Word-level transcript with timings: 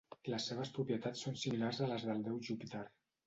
Les 0.33 0.45
seves 0.51 0.71
propietats 0.77 1.21
són 1.27 1.37
similars 1.43 1.81
a 1.87 1.91
les 1.93 2.07
del 2.09 2.25
déu 2.31 2.43
Júpiter. 2.51 2.85